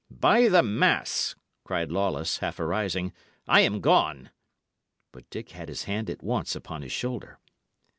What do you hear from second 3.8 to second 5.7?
gone!" But Dick had